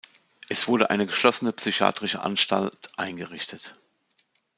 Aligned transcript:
Es 0.49 0.67
wurde 0.67 0.89
eine 0.89 1.05
geschlossene 1.05 1.53
psychiatrische 1.53 2.21
Anstalt 2.21 2.89
eingerichtet. 2.97 3.75